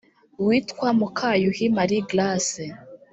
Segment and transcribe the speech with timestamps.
[0.45, 2.65] witwa mukayuhi marie grace